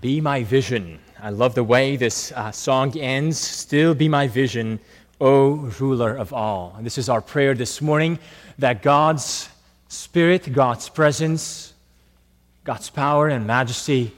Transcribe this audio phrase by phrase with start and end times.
[0.00, 1.00] Be my vision.
[1.20, 3.36] I love the way this uh, song ends.
[3.36, 4.78] Still be my vision,
[5.20, 6.74] O ruler of all.
[6.76, 8.20] And this is our prayer this morning
[8.58, 9.48] that God's
[9.88, 11.72] Spirit, God's presence,
[12.62, 14.12] God's power and majesty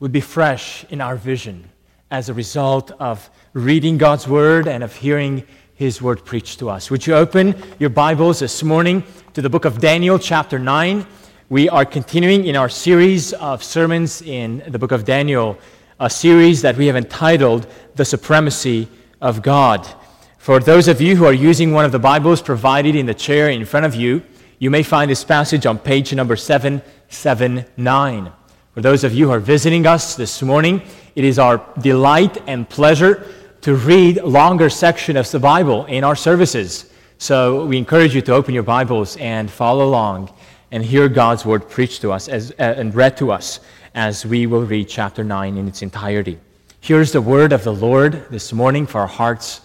[0.00, 1.68] would be fresh in our vision
[2.10, 5.44] as a result of reading God's word and of hearing
[5.74, 6.90] his word preached to us.
[6.90, 9.02] Would you open your Bibles this morning
[9.34, 11.06] to the book of Daniel, chapter 9?
[11.50, 15.56] We are continuing in our series of sermons in the book of Daniel,
[15.98, 18.86] a series that we have entitled The Supremacy
[19.22, 19.88] of God.
[20.36, 23.48] For those of you who are using one of the Bibles provided in the chair
[23.48, 24.22] in front of you,
[24.58, 28.32] you may find this passage on page number 779.
[28.74, 30.82] For those of you who are visiting us this morning,
[31.14, 33.26] it is our delight and pleasure
[33.62, 36.92] to read longer sections of the Bible in our services.
[37.16, 40.30] So we encourage you to open your Bibles and follow along
[40.70, 43.60] and hear God's word preached to us as, uh, and read to us
[43.94, 46.38] as we will read chapter 9 in its entirety.
[46.80, 49.60] Here's the word of the Lord this morning for our hearts,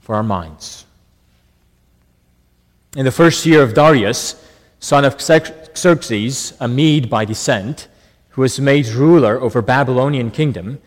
[0.00, 0.84] for our minds.
[2.96, 4.44] In the first year of Darius,
[4.80, 7.88] son of Xerxes, a Mede by descent,
[8.30, 10.80] who was made ruler over Babylonian kingdom,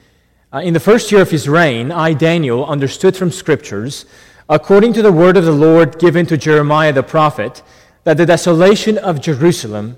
[0.54, 4.06] uh, in the first year of his reign, I, Daniel, understood from scriptures,
[4.50, 7.64] according to the word of the Lord given to Jeremiah the prophet,
[8.04, 9.98] that the desolation of Jerusalem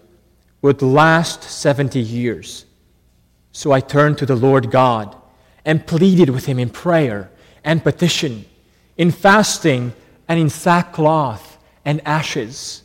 [0.62, 2.66] would last 70 years.
[3.52, 5.16] So I turned to the Lord God
[5.64, 7.32] and pleaded with him in prayer
[7.64, 8.46] and petition,
[8.98, 9.94] in fasting
[10.28, 12.84] and in sackcloth and ashes.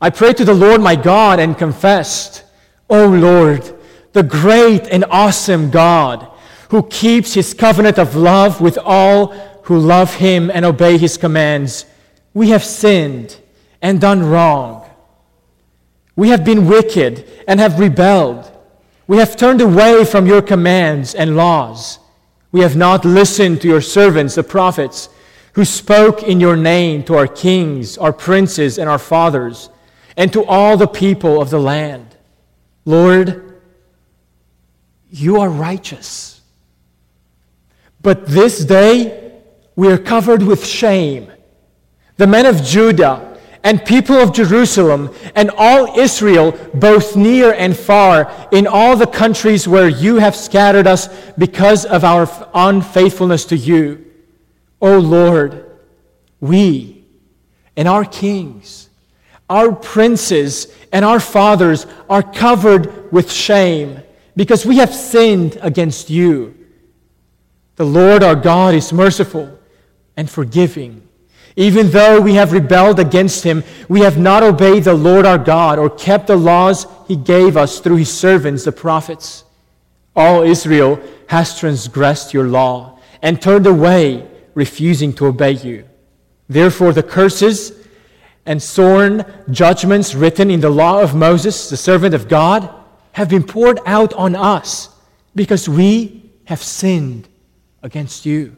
[0.00, 2.44] I prayed to the Lord my God and confessed,
[2.88, 3.76] O Lord,
[4.12, 6.28] the great and awesome God,
[6.70, 9.28] who keeps his covenant of love with all
[9.64, 11.86] who love him and obey his commands,
[12.34, 13.36] we have sinned
[13.82, 14.88] and done wrong.
[16.16, 18.50] We have been wicked and have rebelled.
[19.06, 21.98] We have turned away from your commands and laws.
[22.52, 25.08] We have not listened to your servants, the prophets,
[25.54, 29.68] who spoke in your name to our kings, our princes, and our fathers,
[30.16, 32.16] and to all the people of the land.
[32.84, 33.60] Lord,
[35.08, 36.40] you are righteous.
[38.02, 39.40] But this day
[39.76, 41.30] we are covered with shame.
[42.16, 43.29] The men of Judah,
[43.62, 49.68] and people of Jerusalem and all Israel, both near and far, in all the countries
[49.68, 54.06] where you have scattered us because of our unfaithfulness to you.
[54.80, 55.70] O Lord,
[56.40, 57.04] we
[57.76, 58.88] and our kings,
[59.48, 64.02] our princes and our fathers are covered with shame
[64.36, 66.56] because we have sinned against you.
[67.76, 69.58] The Lord our God is merciful
[70.16, 71.06] and forgiving
[71.56, 75.78] even though we have rebelled against him, we have not obeyed the Lord our God
[75.78, 79.44] or kept the laws he gave us through his servants, the prophets.
[80.14, 85.84] All Israel has transgressed your law and turned away, refusing to obey you.
[86.48, 87.86] Therefore, the curses
[88.46, 92.72] and sworn judgments written in the law of Moses, the servant of God,
[93.12, 94.88] have been poured out on us
[95.34, 97.28] because we have sinned
[97.82, 98.56] against you.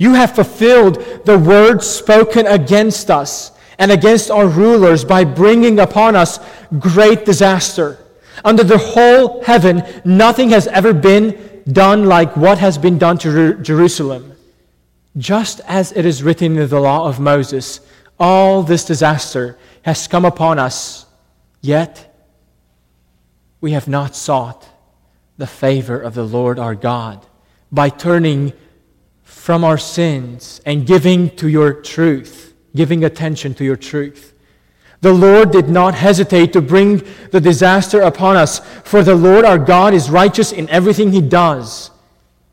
[0.00, 6.16] You have fulfilled the word spoken against us and against our rulers by bringing upon
[6.16, 6.38] us
[6.78, 7.98] great disaster.
[8.42, 13.58] Under the whole heaven, nothing has ever been done like what has been done to
[13.60, 14.32] Jerusalem.
[15.18, 17.80] Just as it is written in the law of Moses,
[18.18, 21.04] all this disaster has come upon us,
[21.60, 22.26] yet
[23.60, 24.66] we have not sought
[25.36, 27.26] the favor of the Lord our God
[27.70, 28.54] by turning
[29.30, 34.34] from our sins and giving to your truth, giving attention to your truth.
[35.00, 39.58] The Lord did not hesitate to bring the disaster upon us, for the Lord our
[39.58, 41.90] God is righteous in everything he does.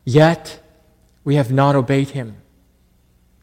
[0.04, 0.62] Yet
[1.24, 2.36] we have not obeyed him.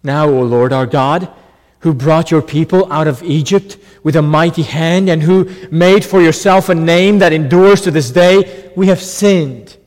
[0.02, 1.32] Now, O Lord our God,
[1.80, 6.22] who brought your people out of Egypt with a mighty hand and who made for
[6.22, 9.78] yourself a name that endures to this day, we have sinned.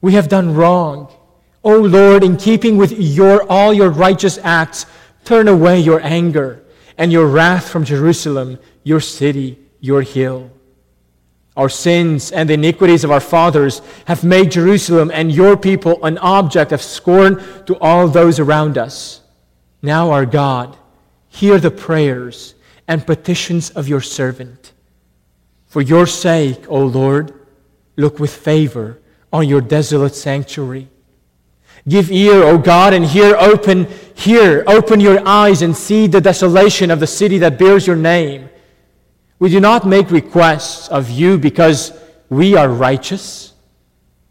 [0.00, 1.12] We have done wrong.
[1.64, 4.86] O Lord, in keeping with your, all your righteous acts,
[5.24, 6.64] turn away your anger
[6.98, 10.50] and your wrath from Jerusalem, your city, your hill.
[11.56, 16.18] Our sins and the iniquities of our fathers have made Jerusalem and your people an
[16.18, 19.20] object of scorn to all those around us.
[19.82, 20.76] Now, our God,
[21.28, 22.54] hear the prayers
[22.88, 24.72] and petitions of your servant.
[25.66, 27.32] For your sake, O Lord,
[27.96, 29.00] look with favor
[29.32, 30.88] on your desolate sanctuary
[31.88, 36.90] Give ear, O God, and hear open, hear, open your eyes and see the desolation
[36.90, 38.48] of the city that bears your name.
[39.38, 41.92] We do not make requests of you because
[42.28, 43.52] we are righteous,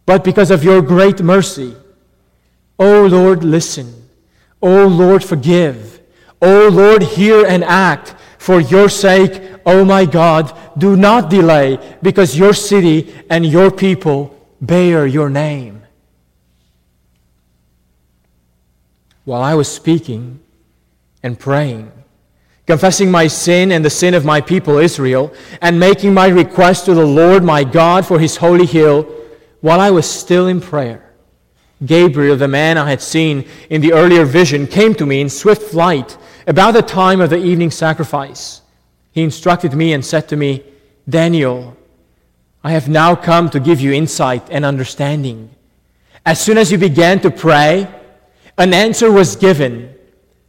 [0.05, 1.75] but because of your great mercy.
[2.79, 4.07] O Lord, listen.
[4.61, 5.99] O Lord, forgive.
[6.41, 8.15] O Lord, hear and act.
[8.37, 14.35] For your sake, O my God, do not delay, because your city and your people
[14.59, 15.80] bear your name.
[19.23, 20.39] While I was speaking
[21.23, 21.91] and praying,
[22.65, 26.93] confessing my sin and the sin of my people Israel, and making my request to
[26.93, 29.03] the Lord my God for his holy hill,
[29.61, 31.11] while I was still in prayer,
[31.85, 35.63] Gabriel, the man I had seen in the earlier vision, came to me in swift
[35.63, 38.61] flight about the time of the evening sacrifice.
[39.11, 40.63] He instructed me and said to me,
[41.09, 41.75] Daniel,
[42.63, 45.49] I have now come to give you insight and understanding.
[46.25, 47.87] As soon as you began to pray,
[48.57, 49.93] an answer was given,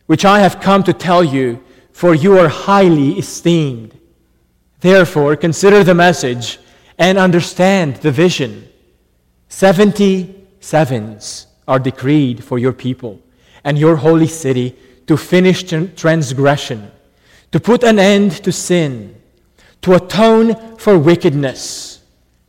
[0.06, 1.62] which I have come to tell you,
[1.92, 3.98] for you are highly esteemed.
[4.80, 6.58] Therefore, consider the message
[6.98, 8.68] and understand the vision.
[9.48, 13.20] Seventy sevens are decreed for your people
[13.64, 14.76] and your holy city
[15.06, 16.90] to finish transgression,
[17.52, 19.14] to put an end to sin,
[19.82, 21.91] to atone for wickedness,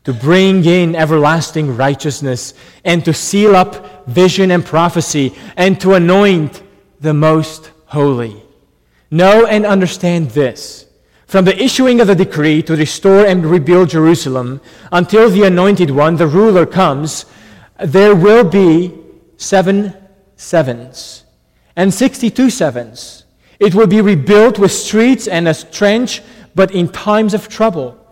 [0.03, 2.53] to bring in everlasting righteousness,
[2.83, 6.61] and to seal up vision and prophecy, and to anoint
[6.99, 8.43] the most holy.
[9.09, 10.87] Know and understand this.
[11.27, 14.61] From the issuing of the decree to restore and rebuild Jerusalem
[14.91, 17.25] until the anointed one, the ruler, comes,
[17.79, 18.93] there will be
[19.37, 19.93] seven
[20.35, 21.23] sevens
[21.75, 23.25] and 62 sevens.
[23.59, 26.21] It will be rebuilt with streets and a trench,
[26.55, 28.02] but in times of trouble.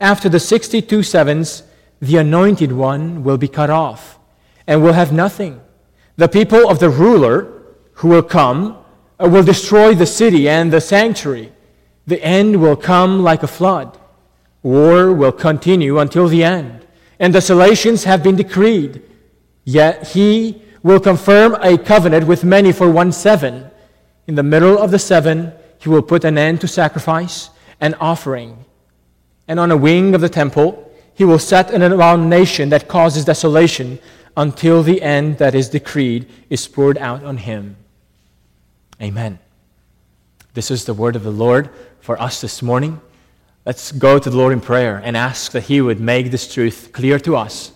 [0.00, 1.62] After the 62 sevens,
[2.00, 4.18] the anointed one will be cut off
[4.66, 5.60] and will have nothing.
[6.16, 7.62] The people of the ruler
[7.94, 8.78] who will come
[9.18, 11.52] uh, will destroy the city and the sanctuary.
[12.06, 13.98] The end will come like a flood.
[14.62, 16.86] War will continue until the end,
[17.18, 19.02] and desolations have been decreed.
[19.64, 23.70] Yet he will confirm a covenant with many for one seven.
[24.26, 27.50] In the middle of the seven, he will put an end to sacrifice
[27.80, 28.63] and offering.
[29.46, 33.98] And on a wing of the temple, he will set an abomination that causes desolation
[34.36, 37.76] until the end that is decreed is poured out on him.
[39.00, 39.38] Amen.
[40.54, 41.70] This is the word of the Lord
[42.00, 43.00] for us this morning.
[43.66, 46.90] Let's go to the Lord in prayer and ask that He would make this truth
[46.92, 47.72] clear to us,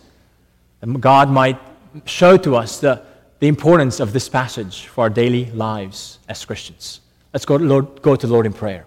[0.80, 1.58] that God might
[2.04, 3.02] show to us the,
[3.40, 7.00] the importance of this passage for our daily lives as Christians.
[7.32, 8.84] Let's go to, Lord, go to the Lord in prayer.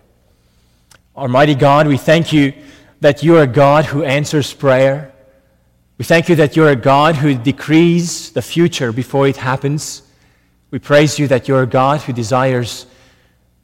[1.15, 2.53] Almighty God, we thank you
[3.01, 5.13] that you are a God who answers prayer.
[5.97, 10.03] We thank you that you're a God who decrees the future before it happens.
[10.71, 12.85] We praise you that you're a God who desires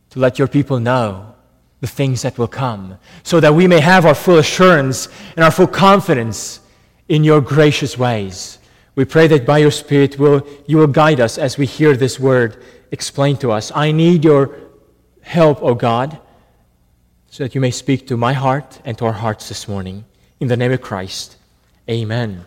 [0.10, 1.36] to let your people know
[1.80, 5.52] the things that will come, so that we may have our full assurance and our
[5.52, 6.60] full confidence
[7.08, 8.58] in your gracious ways.
[8.96, 12.20] We pray that by your Spirit will, you will guide us as we hear this
[12.20, 12.62] word
[12.92, 13.72] explained to us.
[13.74, 14.56] I need your
[15.22, 16.20] help, O God,
[17.30, 20.06] so that you may speak to my heart and to our hearts this morning.
[20.40, 21.38] In the name of Christ,
[21.90, 22.46] amen.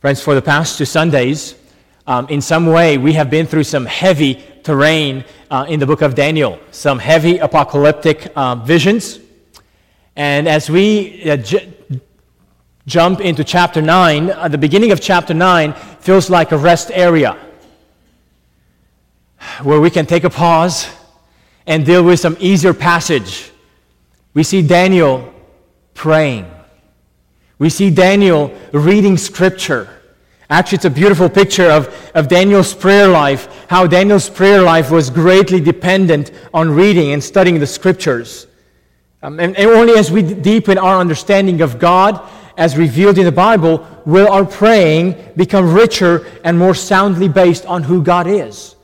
[0.00, 1.54] Friends, for the past two Sundays,
[2.06, 6.02] um, in some way, we have been through some heavy terrain uh, in the book
[6.02, 9.18] of Daniel, some heavy apocalyptic uh, visions.
[10.14, 11.72] And as we uh, j-
[12.86, 17.36] jump into chapter 9, at the beginning of chapter 9 feels like a rest area
[19.62, 20.88] where we can take a pause
[21.66, 23.50] and deal with some easier passage.
[24.34, 25.32] We see Daniel
[25.94, 26.50] praying.
[27.58, 29.88] We see Daniel reading scripture.
[30.48, 35.10] Actually, it's a beautiful picture of, of Daniel's prayer life, how Daniel's prayer life was
[35.10, 38.46] greatly dependent on reading and studying the scriptures.
[39.22, 42.20] Um, and, and only as we deepen our understanding of God
[42.56, 47.82] as revealed in the Bible, will our praying become richer and more soundly based on
[47.82, 48.75] who God is.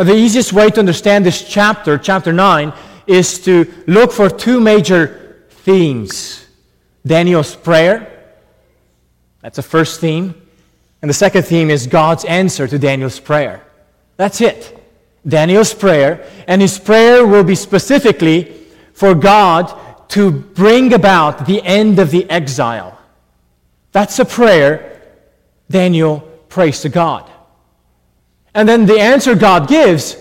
[0.00, 2.72] Now, the easiest way to understand this chapter, chapter 9,
[3.06, 6.46] is to look for two major themes
[7.04, 8.32] Daniel's prayer,
[9.42, 10.34] that's the first theme,
[11.02, 13.62] and the second theme is God's answer to Daniel's prayer.
[14.16, 14.74] That's it.
[15.28, 18.56] Daniel's prayer, and his prayer will be specifically
[18.94, 22.98] for God to bring about the end of the exile.
[23.92, 25.02] That's a prayer
[25.68, 27.30] Daniel prays to God.
[28.54, 30.16] And then the answer God gives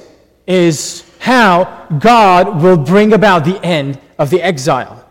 [0.45, 5.05] is how God will bring about the end of the exile.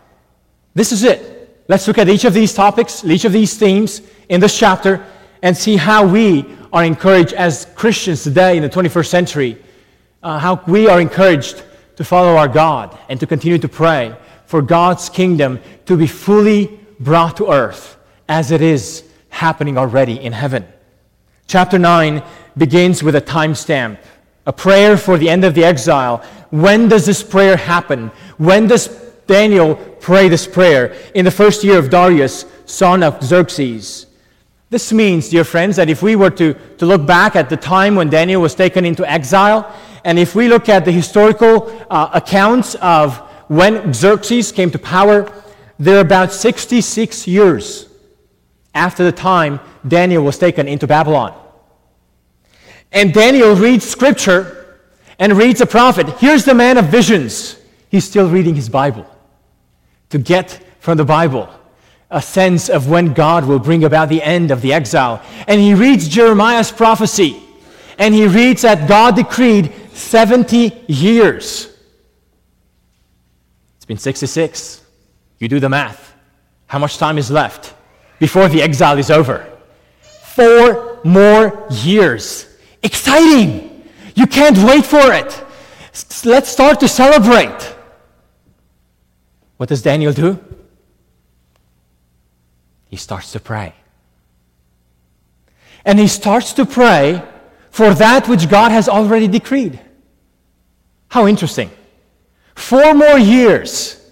[0.73, 1.63] This is it.
[1.67, 5.05] Let's look at each of these topics, each of these themes in this chapter,
[5.41, 9.57] and see how we are encouraged as Christians today in the 21st century,
[10.23, 11.63] uh, how we are encouraged
[11.95, 16.79] to follow our God and to continue to pray for God's kingdom to be fully
[16.99, 17.97] brought to earth
[18.27, 20.65] as it is happening already in heaven.
[21.47, 22.23] Chapter 9
[22.57, 23.97] begins with a timestamp,
[24.45, 26.17] a prayer for the end of the exile.
[26.49, 28.11] When does this prayer happen?
[28.37, 28.87] When does
[29.27, 30.95] Daniel pray this prayer?
[31.13, 34.07] In the first year of Darius, son of Xerxes.
[34.69, 37.95] This means, dear friends, that if we were to, to look back at the time
[37.95, 42.75] when Daniel was taken into exile, and if we look at the historical uh, accounts
[42.75, 45.31] of when Xerxes came to power,
[45.79, 47.89] they're about 66 years
[48.75, 51.33] after the time Daniel was taken into Babylon.
[52.91, 54.79] And Daniel reads scripture
[55.19, 56.09] and reads a prophet.
[56.17, 57.57] Here's the man of visions.
[57.89, 59.05] He's still reading his Bible
[60.09, 61.49] to get from the Bible
[62.11, 65.21] a sense of when God will bring about the end of the exile.
[65.47, 67.41] And he reads Jeremiah's prophecy,
[67.99, 71.65] and he reads that God decreed 70 years.
[73.77, 74.83] It's been 66.
[75.37, 76.15] You do the math.
[76.65, 77.73] How much time is left
[78.17, 79.45] before the exile is over?
[80.01, 82.48] Four more years.
[82.83, 83.89] Exciting!
[84.15, 85.43] You can't wait for it.
[86.25, 87.75] Let's start to celebrate.
[89.57, 90.39] What does Daniel do?
[92.89, 93.73] he starts to pray.
[95.85, 97.23] And he starts to pray
[97.69, 99.79] for that which God has already decreed.
[101.07, 101.69] How interesting.
[102.55, 104.11] Four more years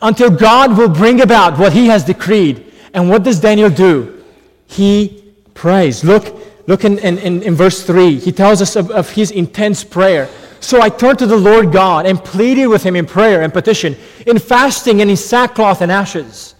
[0.00, 2.72] until God will bring about what he has decreed.
[2.94, 4.22] And what does Daniel do?
[4.66, 6.04] He prays.
[6.04, 6.37] Look,
[6.68, 8.18] look in, in, in verse 3.
[8.18, 10.28] He tells us of, of his intense prayer.
[10.60, 13.96] So I turned to the Lord God and pleaded with him in prayer and petition,
[14.26, 16.54] in fasting and in sackcloth and ashes.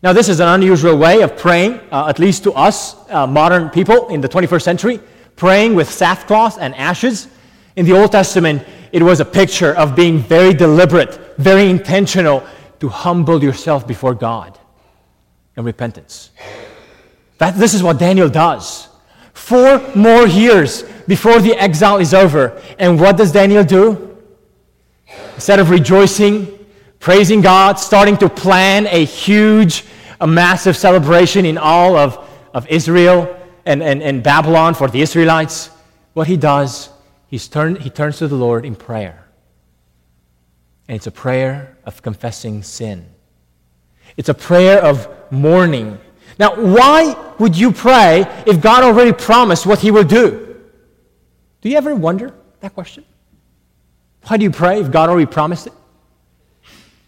[0.00, 3.68] Now, this is an unusual way of praying, uh, at least to us uh, modern
[3.70, 5.00] people in the 21st century,
[5.34, 7.26] praying with sackcloth and ashes.
[7.74, 12.46] In the Old Testament, it was a picture of being very deliberate, very intentional
[12.78, 14.56] to humble yourself before God
[15.56, 16.30] in repentance.
[17.38, 18.87] That, this is what Daniel does.
[19.38, 22.60] Four more years before the exile is over.
[22.78, 24.16] And what does Daniel do?
[25.34, 26.58] Instead of rejoicing
[27.00, 29.84] praising God, starting to plan a huge,
[30.20, 35.70] a massive celebration in all of, of Israel and, and, and Babylon for the Israelites.
[36.14, 36.90] What he does,
[37.28, 39.26] he's turn, he turns to the Lord in prayer.
[40.88, 43.06] And it's a prayer of confessing sin.
[44.16, 45.98] It's a prayer of mourning.
[46.38, 50.56] Now, why would you pray if God already promised what he will do?
[51.60, 53.04] Do you ever wonder that question?
[54.26, 55.72] Why do you pray if God already promised it?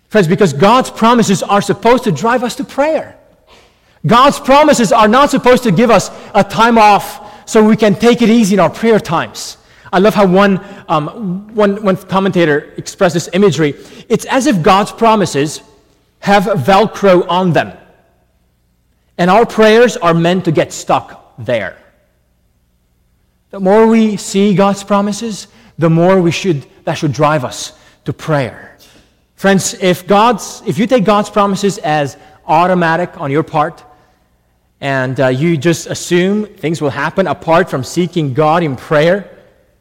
[0.09, 3.17] Friends, because God's promises are supposed to drive us to prayer.
[4.07, 8.23] God's promises are not supposed to give us a time off so we can take
[8.23, 9.57] it easy in our prayer times.
[9.93, 13.75] I love how one, um, one, one commentator expressed this imagery.
[14.09, 15.63] It's as if God's promises
[16.21, 17.77] have Velcro on them.
[19.21, 21.77] And our prayers are meant to get stuck there.
[23.51, 25.47] The more we see God's promises,
[25.79, 28.79] the more we should, that should drive us to prayer.
[29.37, 33.85] Friends, if, God's, if you take God's promises as automatic on your part,
[34.81, 39.37] and uh, you just assume things will happen apart from seeking God in prayer,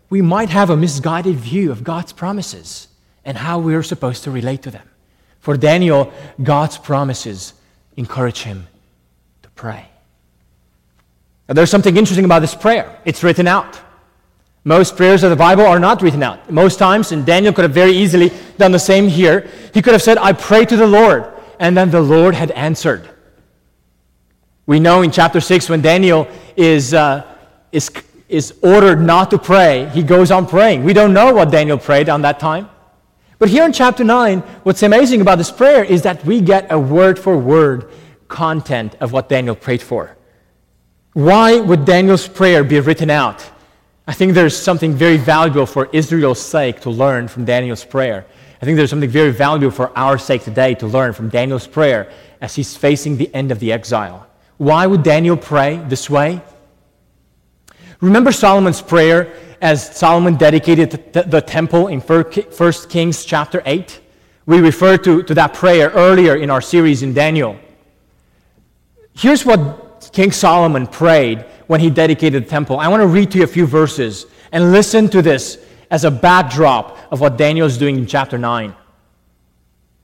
[0.09, 2.89] we might have a misguided view of God's promises
[3.23, 4.89] and how we're supposed to relate to them.
[5.39, 6.11] For Daniel,
[6.43, 7.53] God's promises
[7.95, 8.67] encourage him
[9.59, 9.85] pray.
[11.49, 12.97] Now, there's something interesting about this prayer.
[13.03, 13.77] It's written out.
[14.63, 16.49] Most prayers of the Bible are not written out.
[16.49, 20.01] Most times, and Daniel could have very easily done the same here, he could have
[20.01, 21.25] said, I pray to the Lord,
[21.59, 23.09] and then the Lord had answered.
[24.65, 27.27] We know in chapter 6 when Daniel is, uh,
[27.73, 27.91] is,
[28.29, 30.85] is ordered not to pray, he goes on praying.
[30.85, 32.69] We don't know what Daniel prayed on that time.
[33.39, 36.79] But here in chapter 9, what's amazing about this prayer is that we get a
[36.79, 37.91] word for word
[38.29, 40.15] content of what Daniel prayed for.
[41.13, 43.43] Why would Daniel's prayer be written out?
[44.07, 48.25] I think there's something very valuable for Israel's sake to learn from Daniel's prayer.
[48.61, 52.11] I think there's something very valuable for our sake today to learn from Daniel's prayer
[52.41, 54.27] as he's facing the end of the exile.
[54.57, 56.41] Why would Daniel pray this way?
[58.01, 63.99] Remember Solomon's prayer as Solomon dedicated the temple in 1 Kings chapter 8?
[64.45, 67.59] We referred to, to that prayer earlier in our series in Daniel.
[69.19, 72.79] Here's what King Solomon prayed when he dedicated the temple.
[72.79, 75.57] I want to read to you a few verses and listen to this
[75.91, 78.73] as a backdrop of what Daniel is doing in chapter 9.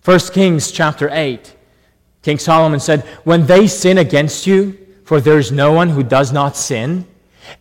[0.03, 1.55] 1 Kings chapter 8.
[2.23, 6.33] King Solomon said, When they sin against you, for there is no one who does
[6.33, 7.07] not sin,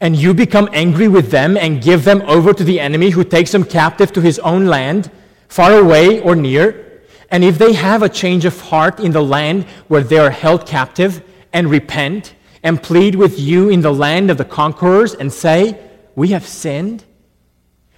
[0.01, 3.53] and you become angry with them and give them over to the enemy who takes
[3.53, 5.09] them captive to his own land,
[5.47, 9.67] far away or near, and if they have a change of heart in the land
[9.87, 11.23] where they are held captive,
[11.55, 15.79] and repent, and plead with you in the land of the conquerors, and say,
[16.15, 17.05] We have sinned,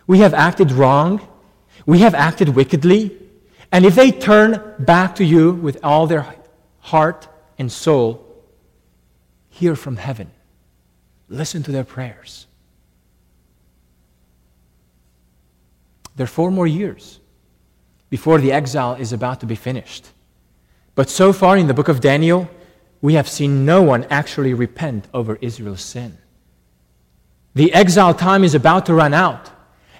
[0.06, 1.26] we have acted wrong,
[1.86, 3.16] we have acted wickedly,
[3.72, 6.34] and if they turn back to you with all their
[6.80, 8.24] heart and soul,
[9.48, 10.30] hear from heaven.
[11.28, 12.46] Listen to their prayers.
[16.14, 17.20] There are four more years
[18.10, 20.10] before the exile is about to be finished.
[20.94, 22.48] But so far in the book of Daniel,
[23.00, 26.18] we have seen no one actually repent over Israel's sin.
[27.54, 29.50] The exile time is about to run out,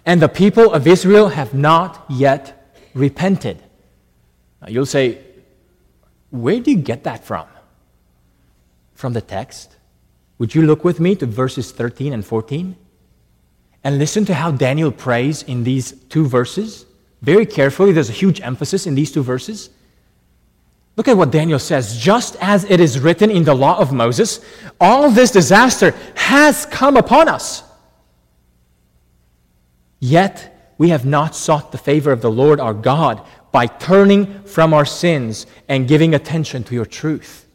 [0.05, 3.63] and the people of Israel have not yet repented.
[4.61, 5.19] Now you'll say,
[6.31, 7.47] where do you get that from?
[8.95, 9.77] From the text?
[10.39, 12.77] Would you look with me to verses 13 and 14?
[13.85, 16.87] And listen to how Daniel prays in these two verses.
[17.23, 19.71] Very carefully, there's a huge emphasis in these two verses.
[20.97, 21.99] Look at what Daniel says.
[21.99, 24.41] Just as it is written in the law of Moses,
[24.81, 27.63] all this disaster has come upon us.
[30.01, 34.75] Yet we have not sought the favor of the Lord our God by turning from
[34.75, 37.47] our sins and giving attention to your truth.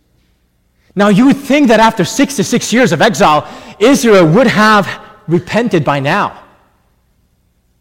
[0.95, 3.47] Now, you would think that after 66 years of exile,
[3.79, 4.87] Israel would have
[5.27, 6.43] repented by now.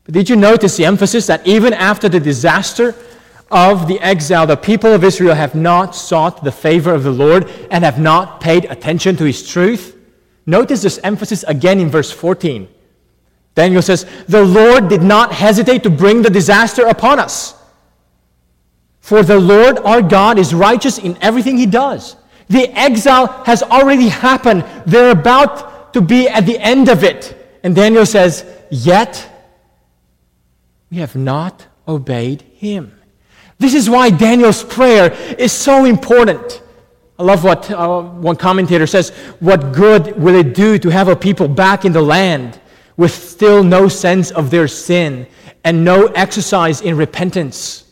[0.04, 2.94] But did you notice the emphasis that even after the disaster
[3.50, 7.50] of the exile, the people of Israel have not sought the favor of the Lord
[7.70, 9.96] and have not paid attention to his truth?
[10.46, 12.68] Notice this emphasis again in verse 14.
[13.54, 17.54] Daniel says, The Lord did not hesitate to bring the disaster upon us.
[19.00, 22.16] For the Lord our God is righteous in everything he does.
[22.48, 24.64] The exile has already happened.
[24.86, 27.36] They're about to be at the end of it.
[27.62, 29.28] And Daniel says, Yet
[30.90, 32.99] we have not obeyed him.
[33.60, 36.62] This is why Daniel's prayer is so important.
[37.18, 41.14] I love what uh, one commentator says What good will it do to have a
[41.14, 42.58] people back in the land
[42.96, 45.26] with still no sense of their sin
[45.62, 47.84] and no exercise in repentance?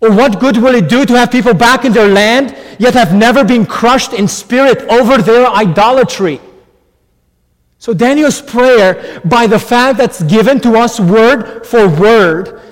[0.00, 3.14] Or what good will it do to have people back in their land yet have
[3.14, 6.40] never been crushed in spirit over their idolatry?
[7.78, 12.62] So, Daniel's prayer, by the fact that's given to us word for word,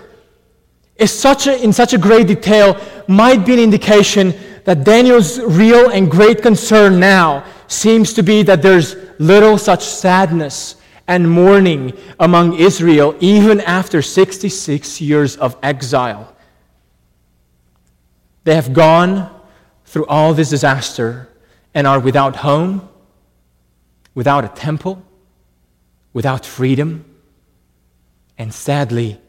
[1.00, 4.34] is such a, in such a great detail, might be an indication
[4.64, 10.76] that Daniel's real and great concern now seems to be that there's little such sadness
[11.08, 16.36] and mourning among Israel even after 66 years of exile.
[18.44, 19.30] They have gone
[19.84, 21.28] through all this disaster
[21.74, 22.88] and are without home,
[24.14, 25.02] without a temple,
[26.12, 27.04] without freedom,
[28.38, 29.20] and sadly,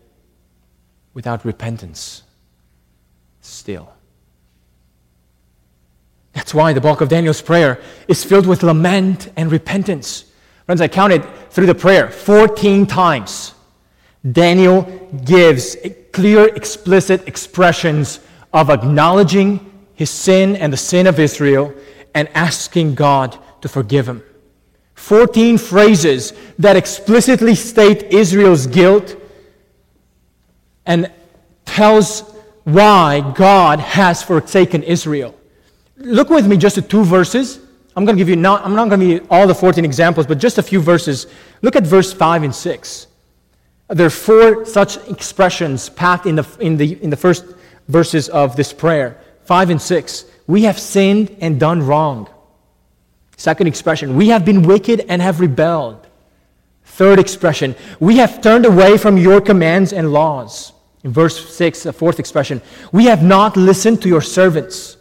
[1.13, 2.23] without repentance
[3.41, 3.91] still.
[6.33, 10.25] That's why the bulk of Daniel's prayer is filled with lament and repentance.
[10.65, 13.53] Friends, I counted through the prayer 14 times.
[14.31, 14.83] Daniel
[15.25, 15.75] gives
[16.13, 18.19] clear, explicit expressions
[18.53, 19.59] of acknowledging
[19.95, 21.73] his sin and the sin of Israel
[22.13, 24.23] and asking God to forgive him.
[24.95, 29.15] 14 phrases that explicitly state Israel's guilt
[30.85, 31.11] and
[31.65, 32.21] tells
[32.63, 35.35] why God has forsaken Israel.
[35.97, 37.59] Look with me just at two verses.
[37.95, 39.83] I'm going to give you not, I'm not going to give you all the 14
[39.83, 41.27] examples, but just a few verses.
[41.61, 43.07] Look at verse 5 and 6.
[43.89, 47.45] There are four such expressions packed in the, in the, in the first
[47.89, 50.25] verses of this prayer 5 and 6.
[50.47, 52.29] We have sinned and done wrong.
[53.35, 56.07] Second expression, we have been wicked and have rebelled.
[57.01, 60.71] Third expression, we have turned away from your commands and laws.
[61.03, 62.61] In verse 6, the fourth expression,
[62.91, 64.97] we have not listened to your servants.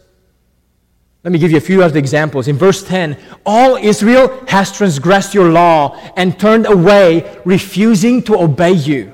[1.23, 2.47] Let me give you a few other examples.
[2.47, 8.71] In verse 10, all Israel has transgressed your law and turned away, refusing to obey
[8.71, 9.13] you.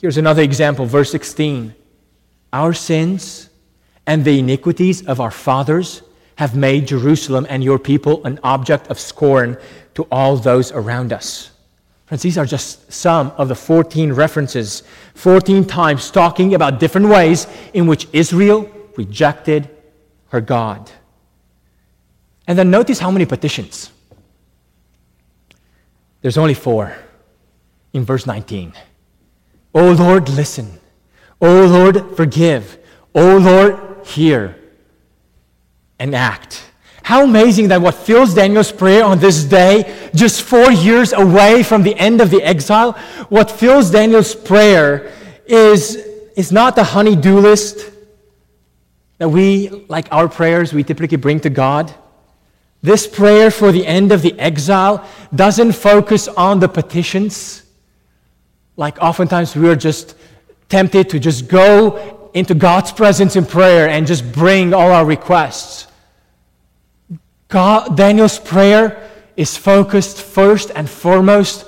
[0.00, 1.76] Here's another example, verse 16.
[2.52, 3.50] Our sins
[4.04, 6.02] and the iniquities of our fathers
[6.38, 9.56] have made Jerusalem and your people an object of scorn
[9.94, 11.52] to all those around us.
[12.06, 14.82] Friends, these are just some of the 14 references,
[15.14, 19.70] 14 times talking about different ways in which Israel rejected
[20.28, 20.90] her God.
[22.46, 23.90] And then notice how many petitions.
[26.20, 26.94] There's only four
[27.92, 28.74] in verse 19.
[29.74, 30.78] Oh Lord, listen.
[31.40, 32.78] Oh Lord, forgive.
[33.14, 34.56] Oh Lord, hear
[35.98, 36.70] and act.
[37.04, 41.82] How amazing that what fills Daniel's prayer on this day, just four years away from
[41.82, 42.92] the end of the exile,
[43.28, 45.12] what fills Daniel's prayer
[45.44, 45.96] is,
[46.34, 47.90] is not the honey-do list
[49.18, 51.92] that we, like our prayers, we typically bring to God.
[52.80, 57.64] This prayer for the end of the exile doesn't focus on the petitions.
[58.78, 60.16] Like oftentimes we are just
[60.70, 65.88] tempted to just go into God's presence in prayer and just bring all our requests.
[67.54, 71.64] God, Daniel's prayer is focused first and foremost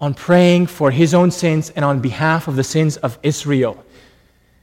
[0.00, 3.80] on praying for his own sins and on behalf of the sins of Israel.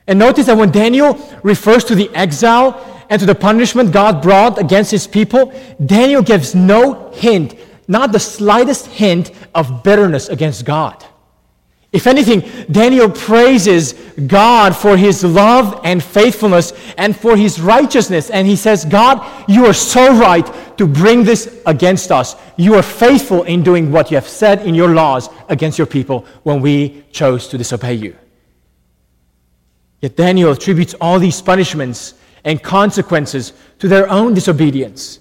[0.06, 4.60] And notice that when Daniel refers to the exile and to the punishment God brought
[4.60, 5.54] against his people,
[5.86, 7.56] Daniel gives no hint,
[7.88, 11.06] not the slightest hint of bitterness against God.
[11.94, 13.94] If anything, Daniel praises
[14.28, 18.30] God for his love and faithfulness and for his righteousness.
[18.30, 20.46] And he says, God, you are so right
[20.78, 22.36] to bring this against us.
[22.58, 26.26] You are faithful in doing what you have said in your laws against your people
[26.44, 28.16] when we chose to disobey you.
[30.02, 35.20] Yet Daniel attributes all these punishments and consequences to their own disobedience.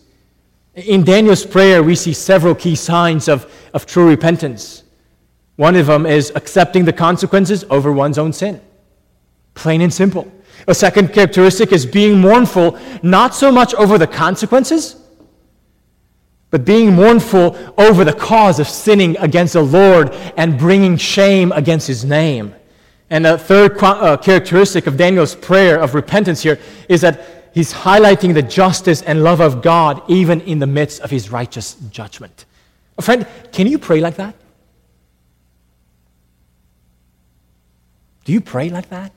[0.74, 4.82] In Daniel's prayer, we see several key signs of, of true repentance.
[5.56, 8.60] One of them is accepting the consequences over one's own sin.
[9.54, 10.30] Plain and simple.
[10.68, 14.96] A second characteristic is being mournful, not so much over the consequences,
[16.50, 21.86] but being mournful over the cause of sinning against the Lord and bringing shame against
[21.86, 22.54] his name.
[23.10, 28.34] And the third uh, characteristic of Daniel's prayer of repentance here is that he's highlighting
[28.34, 32.44] the justice and love of God even in the midst of his righteous judgment.
[33.00, 34.34] Friend, can you pray like that?
[38.26, 39.12] Do you pray like that?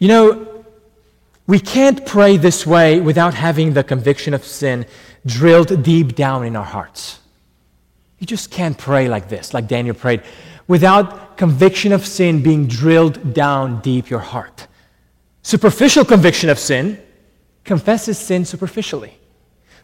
[0.00, 0.64] You know,
[1.46, 4.84] we can't pray this way without having the conviction of sin
[5.24, 7.20] drilled deep down in our hearts.
[8.18, 10.22] You just can't pray like this, like Daniel prayed,
[10.66, 14.66] without conviction of sin being drilled down deep your heart.
[15.42, 17.00] Superficial conviction of sin
[17.62, 19.16] confesses sin superficially.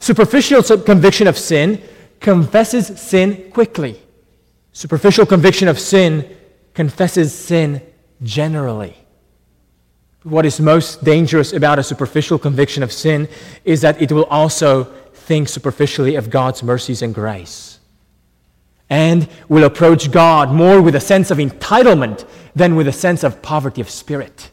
[0.00, 1.80] Superficial conviction of sin
[2.18, 4.02] confesses sin quickly.
[4.72, 6.36] Superficial conviction of sin
[6.74, 7.80] confesses sin
[8.22, 8.96] generally.
[10.24, 13.28] What is most dangerous about a superficial conviction of sin
[13.64, 17.78] is that it will also think superficially of God's mercies and grace.
[18.90, 23.42] And will approach God more with a sense of entitlement than with a sense of
[23.42, 24.50] poverty of spirit.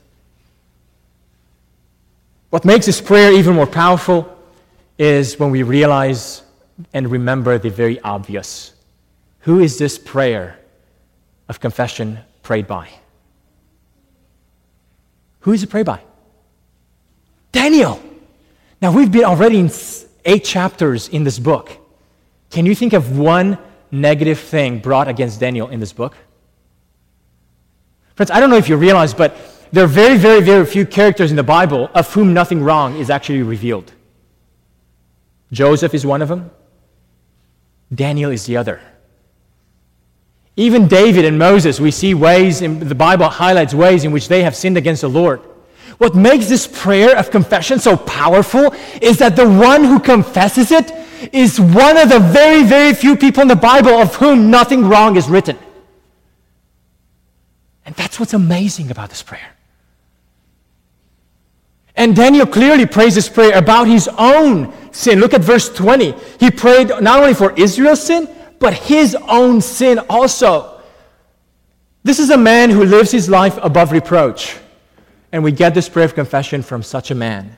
[2.50, 4.38] What makes this prayer even more powerful
[4.98, 6.44] is when we realize
[6.94, 8.74] and remember the very obvious.
[9.42, 10.60] Who is this prayer
[11.52, 12.88] of confession prayed by?
[15.42, 16.00] Who is it prayed by?
[17.52, 18.02] Daniel.
[18.82, 19.70] Now, we've been already in
[20.24, 21.70] eight chapters in this book.
[22.52, 23.58] Can you think of one
[23.92, 26.16] negative thing brought against Daniel in this book?
[28.16, 29.36] Friends, I don't know if you realize, but
[29.74, 33.10] there are very, very, very few characters in the Bible of whom nothing wrong is
[33.10, 33.92] actually revealed.
[35.52, 36.50] Joseph is one of them,
[37.94, 38.80] Daniel is the other.
[40.56, 44.44] Even David and Moses, we see ways, in the Bible highlights ways in which they
[44.44, 45.42] have sinned against the Lord.
[45.98, 50.92] What makes this prayer of confession so powerful is that the one who confesses it
[51.32, 55.16] is one of the very, very few people in the Bible of whom nothing wrong
[55.16, 55.58] is written.
[57.86, 59.56] And that's what's amazing about this prayer.
[61.96, 65.20] And Daniel clearly prays this prayer about his own sin.
[65.20, 66.16] Look at verse 20.
[66.40, 68.28] He prayed not only for Israel's sin,
[68.62, 70.80] but his own sin also.
[72.04, 74.56] This is a man who lives his life above reproach.
[75.32, 77.58] And we get this prayer of confession from such a man.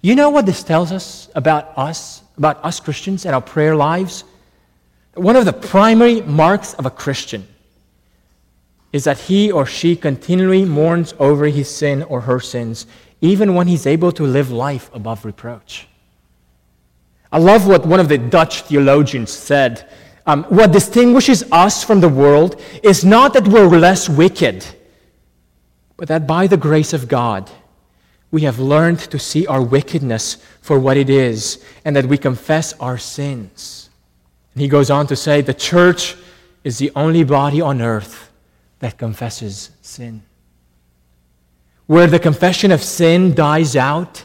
[0.00, 4.24] You know what this tells us about us, about us Christians and our prayer lives?
[5.14, 7.46] One of the primary marks of a Christian
[8.92, 12.86] is that he or she continually mourns over his sin or her sins,
[13.20, 15.88] even when he's able to live life above reproach.
[17.32, 19.90] I love what one of the Dutch theologians said
[20.26, 24.64] um, what distinguishes us from the world is not that we're less wicked,
[25.96, 27.50] but that by the grace of God,
[28.30, 32.72] we have learned to see our wickedness for what it is and that we confess
[32.74, 33.90] our sins.
[34.54, 36.16] And he goes on to say the church
[36.64, 38.32] is the only body on earth
[38.80, 40.22] that confesses sin.
[41.86, 44.24] Where the confession of sin dies out,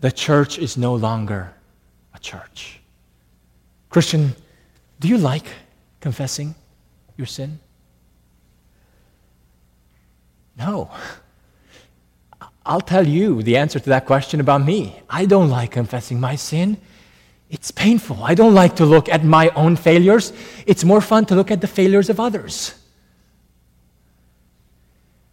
[0.00, 1.54] the church is no longer
[2.12, 2.80] a church.
[3.88, 4.34] Christian,
[5.02, 5.46] do you like
[6.00, 6.54] confessing
[7.16, 7.58] your sin?
[10.56, 10.90] No.
[12.64, 15.02] I'll tell you the answer to that question about me.
[15.10, 16.76] I don't like confessing my sin.
[17.50, 18.22] It's painful.
[18.22, 20.32] I don't like to look at my own failures.
[20.66, 22.72] It's more fun to look at the failures of others.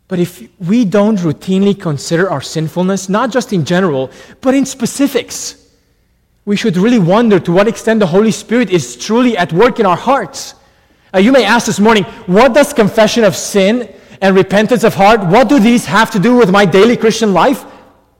[0.07, 4.09] But if we don't routinely consider our sinfulness, not just in general,
[4.41, 5.68] but in specifics,
[6.49, 9.85] we should really wonder to what extent the Holy Spirit is truly at work in
[9.85, 10.55] our hearts.
[11.13, 13.87] Uh, you may ask this morning, what does confession of sin
[14.19, 17.63] and repentance of heart, what do these have to do with my daily Christian life?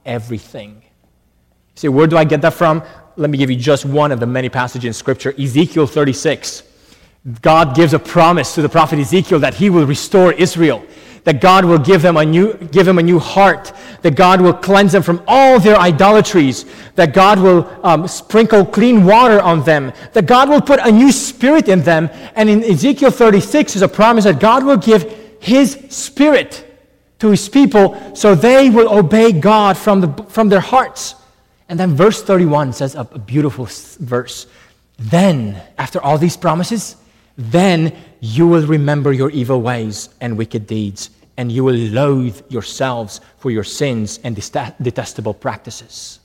[0.06, 0.76] Everything.
[0.76, 2.84] You say, where do I get that from?
[3.16, 6.62] let me give you just one of the many passages in Scripture Ezekiel 36.
[7.42, 10.86] God gives a promise to the prophet Ezekiel that he will restore Israel,
[11.24, 14.54] that God will give them a new, give them a new heart, that God will
[14.54, 19.92] cleanse them from all their idolatries, that God will um, sprinkle clean water on them,
[20.14, 22.10] that God will put a new spirit in them.
[22.36, 25.04] And in Ezekiel 36 is a promise that God will give
[25.40, 26.66] his spirit
[27.20, 31.16] to his people so they will obey God from, the, from their hearts.
[31.68, 33.68] And then verse 31 says a, a beautiful
[34.00, 34.48] verse.
[34.98, 36.96] Then, after all these promises,
[37.40, 43.22] then you will remember your evil ways and wicked deeds, and you will loathe yourselves
[43.38, 46.20] for your sins and detestable practices.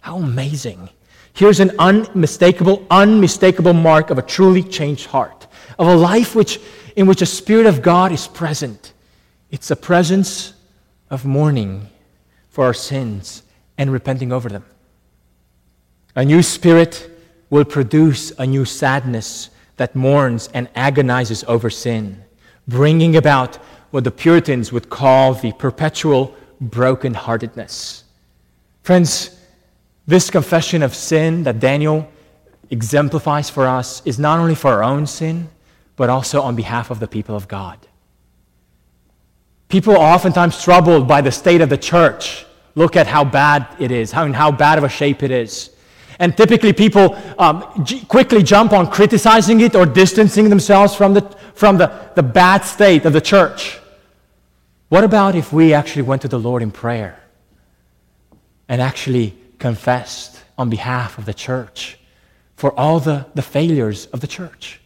[0.00, 0.88] How amazing!
[1.34, 5.46] Here's an unmistakable, unmistakable mark of a truly changed heart,
[5.78, 6.58] of a life which,
[6.96, 8.92] in which the Spirit of God is present.
[9.52, 10.52] It's a presence
[11.10, 11.88] of mourning
[12.50, 13.44] for our sins
[13.78, 14.64] and repenting over them.
[16.16, 17.08] A new spirit
[17.50, 22.22] will produce a new sadness that mourns and agonizes over sin,
[22.66, 23.56] bringing about
[23.90, 28.02] what the Puritans would call the perpetual brokenheartedness.
[28.82, 29.38] Friends,
[30.06, 32.10] this confession of sin that Daniel
[32.70, 35.48] exemplifies for us is not only for our own sin,
[35.96, 37.78] but also on behalf of the people of God.
[39.68, 43.90] People are oftentimes troubled by the state of the church look at how bad it
[43.90, 45.70] is, how, how bad of a shape it is.
[46.18, 51.22] And typically, people um, j- quickly jump on criticizing it or distancing themselves from, the,
[51.54, 53.78] from the, the bad state of the church.
[54.88, 57.20] What about if we actually went to the Lord in prayer
[58.68, 61.98] and actually confessed on behalf of the church
[62.56, 64.80] for all the, the failures of the church?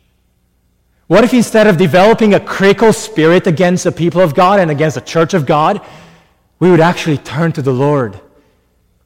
[1.07, 4.95] What if instead of developing a critical spirit against the people of God and against
[4.95, 5.85] the church of God,
[6.61, 8.21] we would actually turn to the Lord,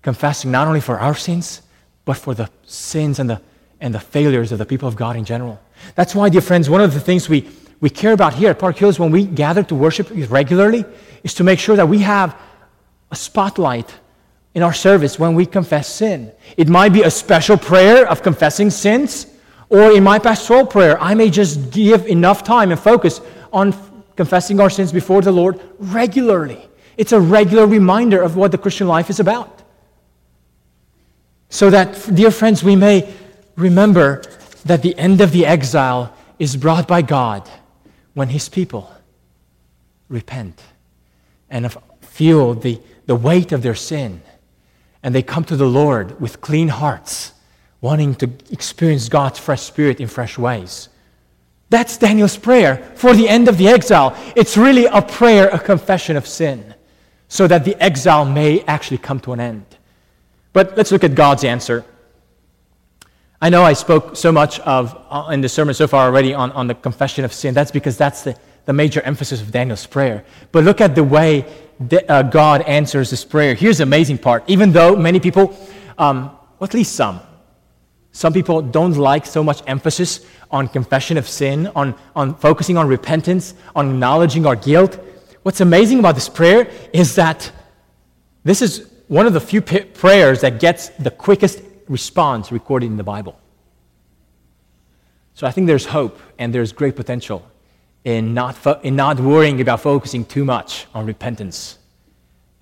[0.03, 1.63] confessing not only for our sins,
[2.05, 3.41] but for the sins and the,
[3.81, 5.61] and the failures of the people of God in general.
[5.95, 7.49] That's why, dear friends, one of the things we,
[7.81, 10.85] we care about here at Park Hills when we gather to worship regularly
[11.23, 12.39] is to make sure that we have
[13.11, 13.95] a spotlight
[14.55, 16.33] in our service when we confess sin.
[16.57, 19.27] It might be a special prayer of confessing sins,
[19.69, 23.21] or in my pastoral prayer, I may just give enough time and focus
[23.53, 23.75] on
[24.17, 26.69] confessing our sins before the Lord regularly.
[26.97, 29.54] It's a regular reminder of what the Christian life is about.
[31.55, 33.15] So that, dear friends, we may
[33.55, 34.23] remember
[34.65, 37.49] that the end of the exile is brought by God
[38.15, 38.93] when His people
[40.09, 40.61] repent
[41.49, 44.21] and feel the, the weight of their sin.
[45.05, 47.35] And they come to the Lord with clean hearts,
[47.81, 50.89] wanting to experience God's fresh spirit in fresh ways.
[51.71, 54.17] That's Daniel's prayer for the end of the exile.
[54.35, 56.75] It's really a prayer, a confession of sin
[57.29, 59.74] so that the exile may actually come to an end.
[60.55, 61.85] But let's look at God's answer.
[63.43, 66.51] I know I spoke so much of uh, in the sermon so far already on,
[66.53, 67.53] on the confession of sin.
[67.53, 70.25] That's because that's the, the major emphasis of Daniel's prayer.
[70.51, 71.45] But look at the way
[71.81, 73.55] that, uh, God answers this prayer.
[73.55, 74.45] Here's the amazing part.
[74.47, 75.55] Even though many people,
[75.99, 76.31] um,
[76.63, 77.21] at least some,
[78.13, 82.89] some people don't like so much emphasis on confession of sin, on, on focusing on
[82.89, 84.99] repentance, on acknowledging our guilt
[85.45, 87.53] what's amazing about this prayer is that
[88.43, 92.97] this is one of the few p- prayers that gets the quickest response recorded in
[92.97, 93.39] the Bible.
[95.35, 97.45] So I think there's hope and there's great potential
[98.05, 101.79] in not, fo- in not worrying about focusing too much on repentance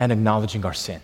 [0.00, 1.00] and acknowledging our sin.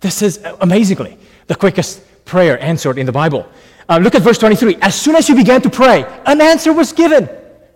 [0.00, 3.48] This is amazingly the quickest prayer answered in the Bible.
[3.88, 4.76] Uh, look at verse 23.
[4.80, 7.28] As soon as you began to pray, an answer was given.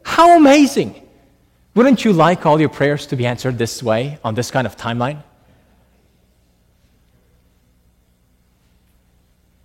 [0.05, 1.01] How amazing!
[1.75, 4.77] Wouldn't you like all your prayers to be answered this way, on this kind of
[4.77, 5.23] timeline?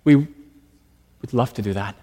[0.08, 0.16] We
[1.20, 1.94] would love to do that.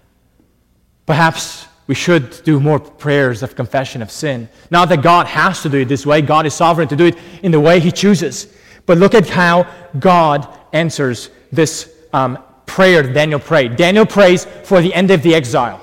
[1.06, 4.48] Perhaps we should do more prayers of confession of sin.
[4.70, 7.18] Not that God has to do it this way, God is sovereign to do it
[7.42, 8.46] in the way He chooses.
[8.86, 9.66] But look at how
[9.98, 13.74] God answers this um, prayer Daniel prayed.
[13.74, 15.80] Daniel prays for the end of the exile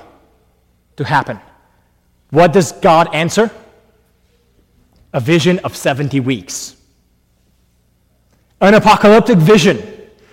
[0.96, 1.38] to happen.
[2.30, 3.50] What does God answer?
[5.14, 6.76] a vision of 70 weeks.
[8.60, 9.76] an apocalyptic vision.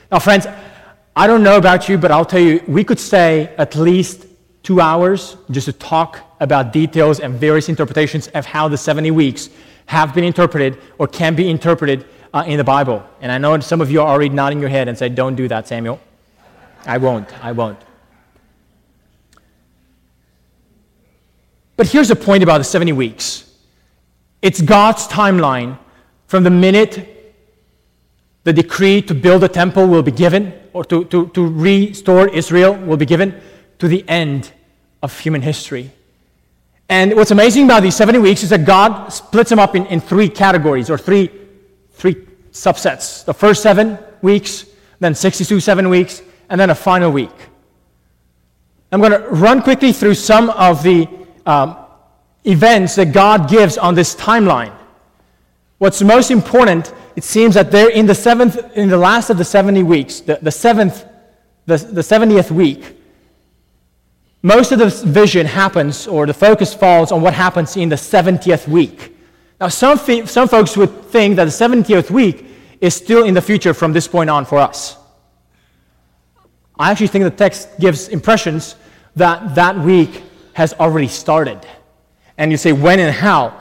[0.10, 0.48] Now, friends,
[1.16, 4.26] I don't know about you, but I'll tell you, we could stay at least
[4.64, 9.50] two hours just to talk about details and various interpretations of how the 70 weeks
[9.88, 13.04] have been interpreted or can be interpreted uh, in the Bible.
[13.20, 15.48] And I know some of you are already nodding your head and say, Don't do
[15.50, 16.00] that, Samuel.
[16.86, 17.28] I won't.
[17.44, 17.80] I won't.
[21.76, 23.52] But here's the point about the 70 weeks
[24.42, 25.78] it's God's timeline
[26.28, 27.08] from the minute
[28.44, 32.76] the decree to build a temple will be given, or to, to, to restore Israel
[32.76, 33.40] will be given,
[33.80, 34.52] to the end
[35.02, 35.92] of human history.
[36.90, 40.02] And what's amazing about these 70 weeks is that God splits them up in, in
[40.02, 41.32] three categories or three,
[41.94, 42.16] three
[42.52, 43.24] subsets.
[43.24, 44.66] The first seven weeks,
[45.00, 47.32] then 62 seven weeks, and then a final week.
[48.92, 51.08] I'm going to run quickly through some of the
[51.46, 51.78] um,
[52.46, 54.74] events that God gives on this timeline.
[55.78, 59.46] What's most important, it seems that they're in the seventh, in the last of the
[59.46, 61.06] 70 weeks, the, the seventh,
[61.66, 62.98] the, the 70th week,
[64.44, 68.68] most of the vision happens, or the focus falls on what happens in the 70th
[68.68, 69.16] week.
[69.60, 72.46] Now, some, some folks would think that the 70th week
[72.80, 74.98] is still in the future from this point on for us.
[76.80, 78.76] I actually think the text gives impressions
[79.16, 81.60] that that week has already started.
[82.38, 83.60] And you say, when and how?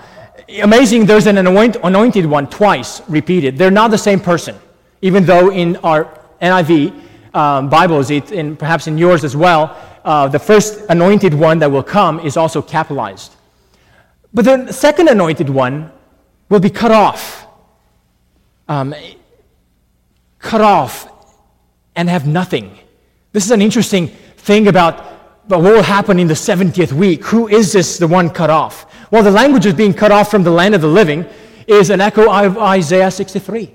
[0.58, 3.56] Amazing, there's an anointed one twice repeated.
[3.56, 4.56] They're not the same person,
[5.00, 6.92] even though in our NIV
[7.34, 11.70] um, Bibles, it, and perhaps in yours as well, uh, the first anointed one that
[11.70, 13.36] will come is also capitalized.
[14.34, 15.92] But then the second anointed one
[16.48, 17.46] will be cut off.
[18.68, 18.92] Um,
[20.40, 21.08] cut off
[21.94, 22.76] and have nothing.
[23.30, 25.04] This is an interesting thing about
[25.46, 27.24] what will happen in the 70th week?
[27.26, 28.89] Who is this, the one cut off?
[29.10, 31.26] Well, the language of being cut off from the land of the living
[31.66, 33.74] is an echo of Isaiah 63.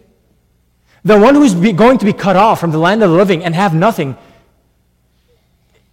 [1.04, 3.54] The one who's going to be cut off from the land of the living and
[3.54, 4.18] have nothing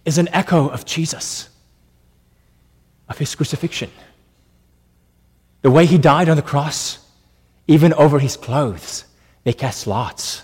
[0.05, 1.49] is an echo of Jesus,
[3.07, 3.91] of his crucifixion.
[5.61, 6.99] The way he died on the cross,
[7.67, 9.05] even over his clothes,
[9.43, 10.43] they cast lots.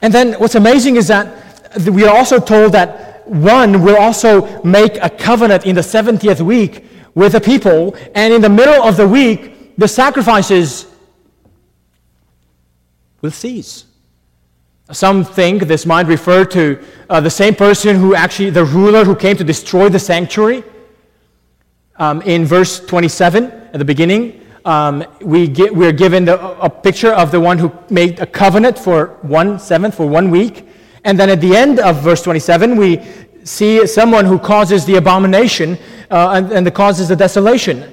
[0.00, 4.96] And then what's amazing is that we are also told that one will also make
[5.02, 9.06] a covenant in the 70th week with the people, and in the middle of the
[9.06, 10.86] week, the sacrifices
[13.20, 13.84] will cease.
[14.90, 19.14] Some think this might refer to uh, the same person who actually, the ruler who
[19.14, 20.64] came to destroy the sanctuary.
[21.96, 27.12] Um, in verse 27, at the beginning, um, we get, we're given the, a picture
[27.12, 30.66] of the one who made a covenant for one seventh, for one week.
[31.04, 33.00] And then at the end of verse 27, we
[33.44, 35.78] see someone who causes the abomination
[36.10, 37.92] uh, and, and the causes the desolation.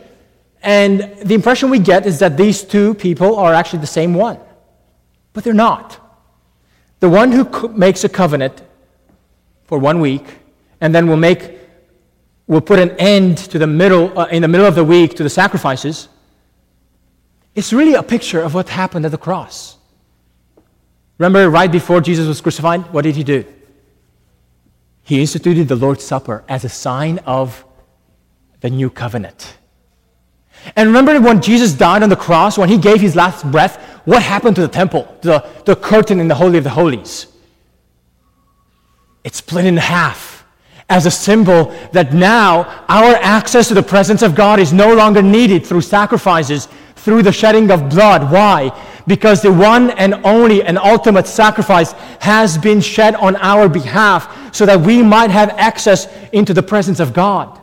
[0.61, 4.39] And the impression we get is that these two people are actually the same one.
[5.33, 5.99] But they're not.
[6.99, 8.61] The one who makes a covenant
[9.65, 10.25] for one week
[10.81, 11.57] and then will make
[12.47, 15.23] will put an end to the middle uh, in the middle of the week to
[15.23, 16.07] the sacrifices
[17.53, 19.77] it's really a picture of what happened at the cross
[21.19, 23.45] remember right before jesus was crucified what did he do
[25.03, 27.63] he instituted the lord's supper as a sign of
[28.61, 29.59] the new covenant
[30.75, 34.21] and remember when Jesus died on the cross, when he gave his last breath, what
[34.21, 37.27] happened to the temple, the, the curtain in the Holy of the Holies?
[39.23, 40.45] It split in half
[40.89, 45.21] as a symbol that now our access to the presence of God is no longer
[45.21, 46.67] needed through sacrifices,
[46.99, 48.31] through the shedding of blood.
[48.31, 48.71] Why?
[49.07, 54.65] Because the one and only and ultimate sacrifice has been shed on our behalf so
[54.65, 57.59] that we might have access into the presence of God.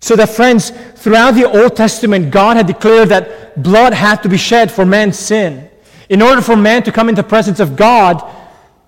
[0.00, 4.36] So that, friends, throughout the Old Testament, God had declared that blood had to be
[4.36, 5.70] shed for man's sin.
[6.10, 8.22] In order for man to come into the presence of God,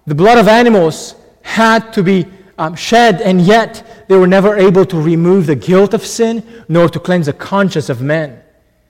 [0.07, 2.27] the blood of animals had to be
[2.59, 6.89] um, shed, and yet they were never able to remove the guilt of sin nor
[6.89, 8.43] to cleanse the conscience of men.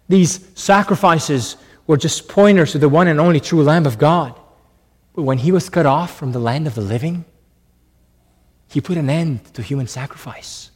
[0.09, 4.39] These sacrifices were just pointers to the one and only true Lamb of God.
[5.15, 7.25] But when he was cut off from the land of the living,
[8.69, 10.71] he put an end to human sacrifice.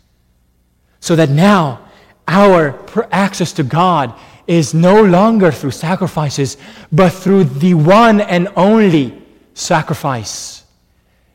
[1.00, 1.88] So that now
[2.26, 2.78] our
[3.10, 4.14] access to God
[4.46, 6.56] is no longer through sacrifices,
[6.90, 9.20] but through the one and only
[9.54, 10.64] sacrifice.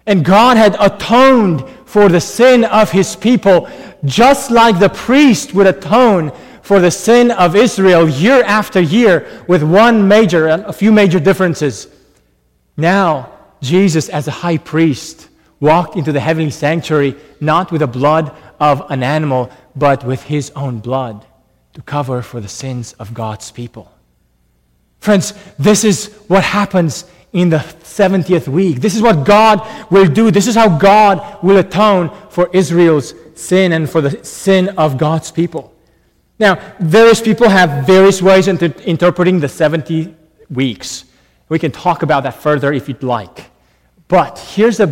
[0.05, 3.69] And God had atoned for the sin of his people,
[4.03, 6.32] just like the priest would atone
[6.66, 11.88] for the sin of Israel year after year, with one major, a few major differences.
[12.76, 18.36] Now, Jesus, as a high priest, walked into the heavenly sanctuary not with the blood
[18.59, 21.24] of an animal, but with his own blood
[21.76, 23.93] to cover for the sins of God's people.
[25.01, 28.78] Friends, this is what happens in the 70th week.
[28.82, 29.61] This is what God
[29.91, 30.32] will do.
[30.32, 35.30] This is how God will atone for Israel's sin and for the sin of God's
[35.30, 35.74] people.
[36.38, 40.13] Now, various people have various ways of interpreting the 70
[40.49, 41.05] weeks.
[41.47, 43.49] We can talk about that further if you'd like.
[44.07, 44.88] But here's the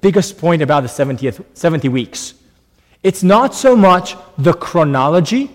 [0.00, 2.34] biggest point about the 70th, 70 weeks
[3.04, 5.50] it's not so much the chronology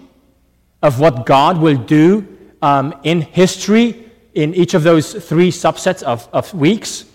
[0.83, 6.29] of what God will do um, in history in each of those three subsets of,
[6.31, 7.05] of weeks.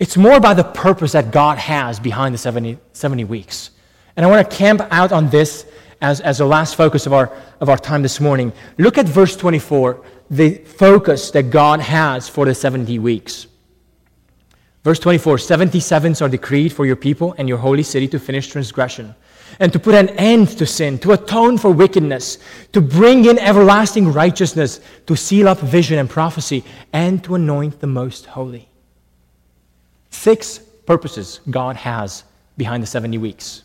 [0.00, 3.70] It's more about the purpose that God has behind the 70, 70 weeks.
[4.16, 5.66] And I want to camp out on this
[6.04, 8.52] as, as the last focus of our, of our time this morning.
[8.76, 13.46] Look at verse 24, the focus that God has for the 70 weeks.
[14.84, 18.48] Verse 24 70 sevens are decreed for your people and your holy city to finish
[18.48, 19.14] transgression,
[19.58, 22.36] and to put an end to sin, to atone for wickedness,
[22.72, 27.86] to bring in everlasting righteousness, to seal up vision and prophecy, and to anoint the
[27.86, 28.68] most holy.
[30.10, 32.24] Six purposes God has
[32.58, 33.62] behind the 70 weeks.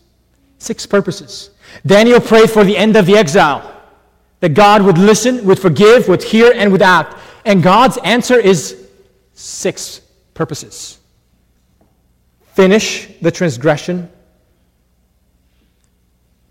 [0.60, 1.52] Six purposes.
[1.86, 3.82] Daniel prayed for the end of the exile,
[4.40, 7.16] that God would listen, would forgive, would hear, and would act.
[7.46, 8.88] And God's answer is
[9.34, 10.02] six
[10.34, 11.00] purposes.
[12.54, 14.10] Finish the transgression,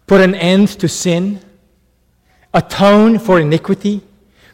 [0.07, 1.41] put an end to sin,
[2.55, 4.01] atone for iniquity,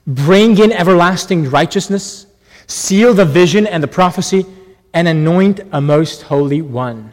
[0.06, 2.26] bring in everlasting righteousness,
[2.66, 4.44] seal the vision and the prophecy,
[4.92, 7.12] and anoint a most holy one.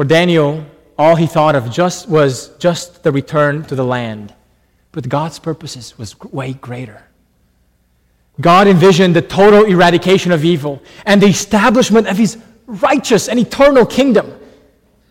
[0.00, 0.64] For Daniel,
[0.96, 4.32] all he thought of just was just the return to the land.
[4.92, 7.02] But God's purposes was way greater.
[8.40, 13.84] God envisioned the total eradication of evil and the establishment of his righteous and eternal
[13.84, 14.32] kingdom.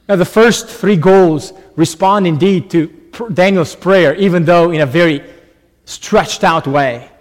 [0.08, 2.88] Now, the first three goals respond indeed to
[3.32, 5.24] Daniel's prayer, even though in a very
[5.86, 7.12] stretched out way.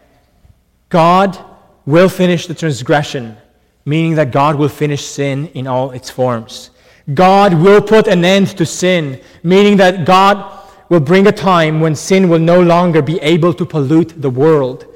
[0.88, 1.38] God
[1.84, 3.36] will finish the transgression,
[3.84, 6.70] meaning that God will finish sin in all its forms.
[7.14, 11.94] God will put an end to sin, meaning that God will bring a time when
[11.94, 14.86] sin will no longer be able to pollute the world.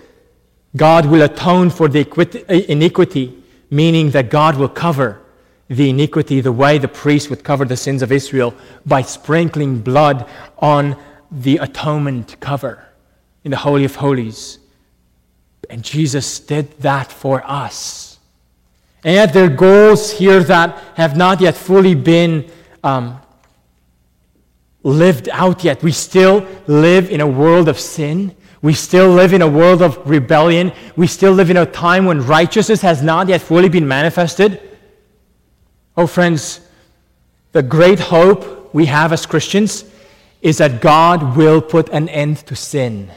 [0.77, 2.07] God will atone for the
[2.49, 5.21] uh, iniquity, meaning that God will cover
[5.69, 8.55] the iniquity the way the priest would cover the sins of Israel
[8.85, 10.97] by sprinkling blood on
[11.31, 12.85] the atonement cover
[13.45, 14.59] in the Holy of Holies.
[15.71, 18.12] And Jesus did that for us.
[19.05, 22.51] And yet, there are goals here that have not yet fully been
[22.85, 23.21] um,
[24.85, 25.83] lived out yet.
[25.83, 28.35] We still live in a world of sin.
[28.61, 30.73] We still live in a world of rebellion.
[30.95, 34.61] We still live in a time when righteousness has not yet fully been manifested.
[35.97, 36.61] Oh, friends,
[37.51, 39.85] the great hope we have as Christians
[40.41, 43.11] is that God will put an end to sin,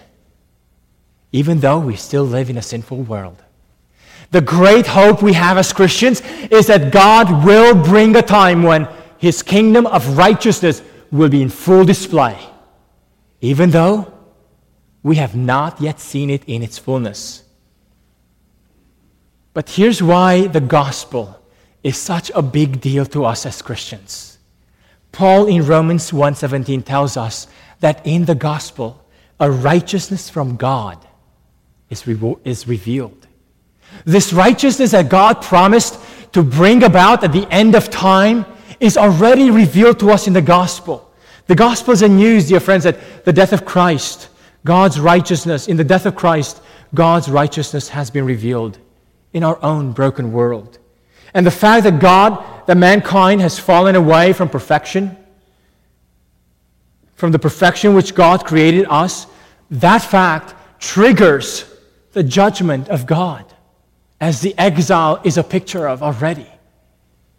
[1.31, 3.41] even though we still live in a sinful world.
[4.31, 6.21] The great hope we have as Christians
[6.51, 11.49] is that God will bring a time when his kingdom of righteousness will be in
[11.49, 12.37] full display,
[13.41, 14.11] even though
[15.03, 17.43] we have not yet seen it in its fullness.
[19.53, 21.39] But here's why the gospel
[21.83, 24.37] is such a big deal to us as Christians.
[25.11, 27.47] Paul in Romans 1:17 tells us
[27.79, 29.05] that in the gospel
[29.39, 30.97] a righteousness from God
[31.89, 32.03] is,
[32.43, 33.24] is revealed.
[34.03, 35.99] This righteousness that God promised
[36.33, 38.45] to bring about at the end of time
[38.79, 41.09] is already revealed to us in the gospel.
[41.47, 44.29] The gospel is a news, dear friends, that the death of Christ
[44.65, 46.61] God's righteousness, in the death of Christ,
[46.93, 48.79] God's righteousness has been revealed
[49.31, 50.79] in our own broken world.
[51.35, 55.15] And the fact that God, that mankind has fallen away from perfection,
[57.13, 59.27] from the perfection which God created us,
[59.69, 61.65] that fact triggers
[62.13, 63.45] the judgment of God,
[64.25, 66.47] as the exile is a picture of already.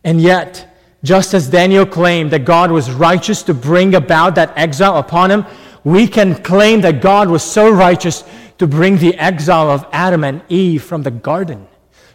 [0.05, 4.97] And yet, just as Daniel claimed that God was righteous to bring about that exile
[4.99, 5.45] upon him,
[5.83, 8.23] we can claim that God was so righteous
[8.59, 11.67] to bring the exile of Adam and Eve from the garden,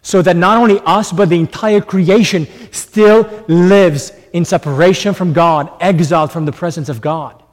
[0.01, 5.69] so that not only us, but the entire creation still lives in separation from God,
[5.81, 7.43] exiled from the presence of God.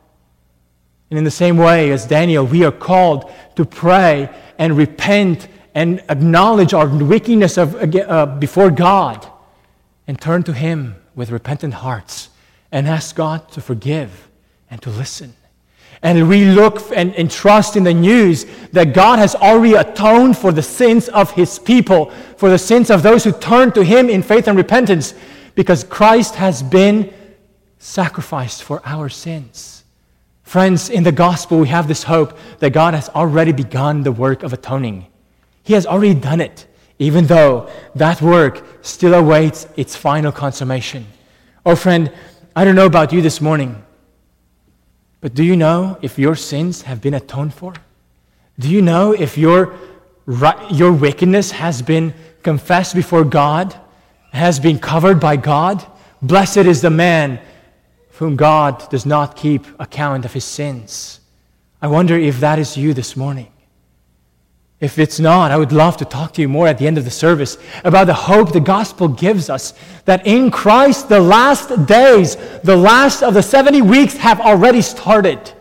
[1.11, 5.49] And in the same way as Daniel, we are called to pray and repent
[5.79, 9.24] and acknowledge our wickedness of, uh, before God
[10.09, 12.31] and turn to Him with repentant hearts
[12.72, 14.29] and ask God to forgive
[14.68, 15.35] and to listen.
[16.03, 20.51] And we look and, and, trust in the news that God has already atoned for
[20.51, 24.20] the sins of his people, for the sins of those who turn to him in
[24.20, 25.14] faith and repentance,
[25.55, 27.14] because Christ has been
[27.79, 29.85] sacrificed for our sins.
[30.43, 34.43] Friends, in the gospel, we have this hope that God has already begun the work
[34.43, 35.07] of atoning.
[35.69, 36.66] He has already done it,
[36.99, 41.05] even though that work still awaits its final consummation.
[41.66, 42.11] Oh, friend,
[42.57, 43.85] I don't know about you this morning,
[45.21, 47.75] but do you know if your sins have been atoned for?
[48.59, 49.75] Do you know if your,
[50.71, 53.79] your wickedness has been confessed before God,
[54.33, 55.85] has been covered by God?
[56.23, 57.41] Blessed is the man
[58.12, 61.21] whom God does not keep account of his sins.
[61.83, 63.53] I wonder if that is you this morning.
[64.81, 67.05] If it's not, I would love to talk to you more at the end of
[67.05, 69.74] the service about the hope the gospel gives us
[70.05, 75.53] that in Christ the last days, the last of the 70 weeks have already started.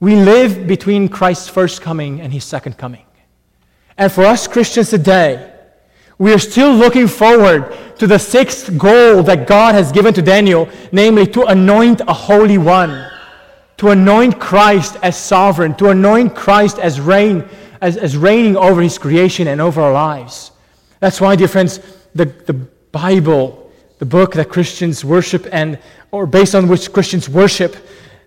[0.00, 3.04] We live between Christ's first coming and his second coming.
[3.96, 5.54] And for us Christians today,
[6.18, 10.68] we are still looking forward to the sixth goal that God has given to Daniel,
[10.90, 13.08] namely to anoint a holy one,
[13.76, 17.48] to anoint Christ as sovereign, to anoint Christ as reign
[17.80, 20.50] as, as reigning over his creation and over our lives.
[21.00, 21.80] That's why, dear friends,
[22.14, 25.78] the, the Bible, the book that Christians worship and
[26.10, 27.76] or based on which Christians worship,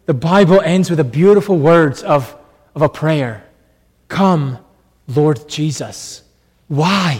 [0.05, 2.35] the Bible ends with the beautiful words of,
[2.75, 3.43] of a prayer.
[4.07, 4.59] Come,
[5.07, 6.23] Lord Jesus.
[6.67, 7.19] Why?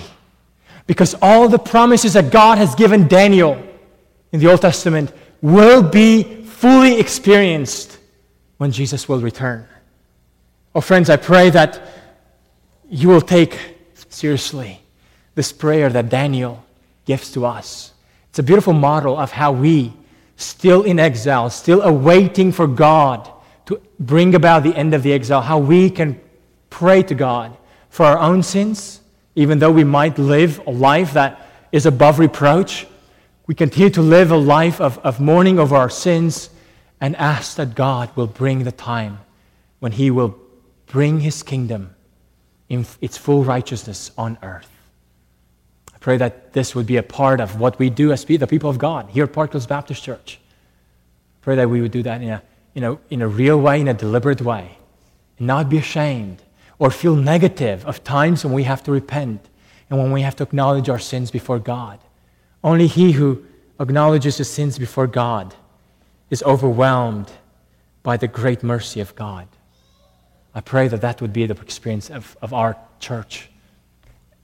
[0.88, 3.62] Because all the promises that God has given Daniel
[4.32, 5.12] in the Old Testament
[5.42, 7.98] will be fully experienced
[8.58, 9.68] when Jesus will return.
[10.76, 11.82] Oh, friends, I pray that
[12.92, 13.58] you will take
[14.10, 14.82] seriously
[15.34, 16.64] this prayer that Daniel
[17.06, 17.94] gives to us.
[18.30, 19.94] It's a beautiful model of how we,
[20.36, 23.32] still in exile, still awaiting for God
[23.68, 26.20] to bring about the end of the exile, how we can
[26.70, 27.56] pray to God
[27.90, 29.00] for our own sins,
[29.36, 32.86] even though we might live a life that is above reproach.
[33.48, 36.50] We continue to live a life of, of mourning over our sins
[37.00, 39.20] and ask that God will bring the time
[39.80, 40.38] when He will
[40.88, 41.96] bring His kingdom
[42.72, 44.70] in its full righteousness on earth.
[45.94, 48.70] I pray that this would be a part of what we do as the people
[48.70, 50.40] of God here at Park Hills Baptist Church.
[50.40, 52.42] I pray that we would do that in a,
[52.74, 54.78] in, a, in a real way, in a deliberate way,
[55.38, 56.44] and not be ashamed
[56.80, 59.50] or feel negative of times when we have to repent
[59.90, 62.00] and when we have to acknowledge our sins before God.
[62.64, 63.44] Only he who
[63.82, 65.56] acknowledges his sins before God
[66.30, 67.34] is overwhelmed
[68.02, 69.50] by the great mercy of God.
[70.54, 73.50] I pray that that would be the experience of, of our church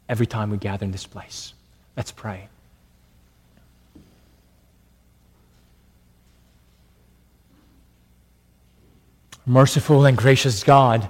[0.07, 1.53] every time we gather in this place.
[1.97, 2.47] Let's pray.
[9.45, 11.09] Merciful and gracious God,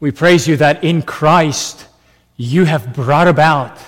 [0.00, 1.86] we praise you that in Christ
[2.36, 3.78] you have brought about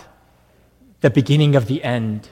[1.01, 2.29] the beginning of the end.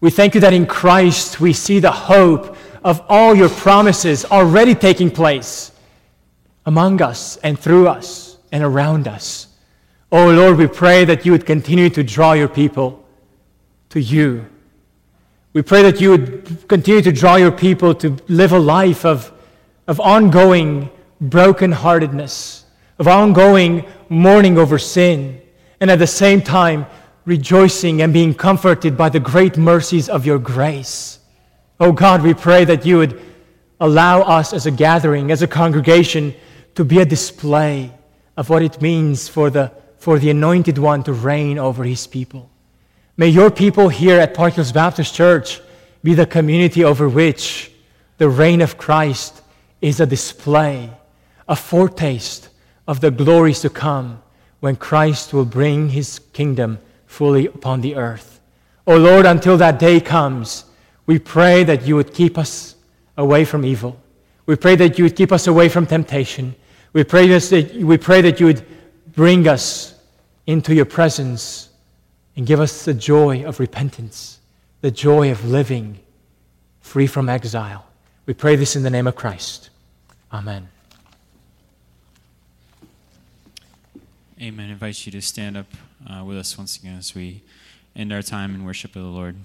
[0.00, 4.74] We thank you that in Christ we see the hope of all your promises already
[4.74, 5.70] taking place
[6.66, 9.48] among us and through us and around us.
[10.10, 13.04] Oh Lord, we pray that you would continue to draw your people
[13.90, 14.46] to you.
[15.52, 19.32] We pray that you would continue to draw your people to live a life of,
[19.86, 20.90] of ongoing
[21.22, 22.64] brokenheartedness,
[22.98, 25.40] of ongoing mourning over sin,
[25.80, 26.86] and at the same time
[27.24, 31.18] rejoicing and being comforted by the great mercies of your grace.
[31.80, 33.20] Oh God, we pray that you would
[33.80, 36.34] allow us as a gathering, as a congregation,
[36.74, 37.92] to be a display
[38.36, 42.50] of what it means for the, for the anointed one to reign over his people.
[43.16, 45.60] May your people here at Park Hills Baptist Church
[46.02, 47.70] be the community over which
[48.18, 49.42] the reign of Christ
[49.80, 50.90] is a display,
[51.48, 52.48] a foretaste
[52.88, 54.22] of the glories to come
[54.60, 58.40] when Christ will bring his kingdom fully upon the earth.
[58.86, 60.64] O oh Lord, until that day comes,
[61.06, 62.74] we pray that you would keep us
[63.16, 64.00] away from evil.
[64.46, 66.54] We pray that you would keep us away from temptation.
[66.94, 68.64] We pray, this, that, we pray that you would
[69.14, 69.98] bring us
[70.46, 71.68] into your presence
[72.36, 74.38] and give us the joy of repentance,
[74.80, 75.98] the joy of living
[76.80, 77.84] free from exile.
[78.26, 79.70] We pray this in the name of Christ.
[80.32, 80.68] Amen.
[84.40, 84.68] Amen.
[84.68, 85.66] I invite you to stand up
[86.08, 87.42] uh, with us once again as we
[87.96, 89.36] end our time in worship of the Lord.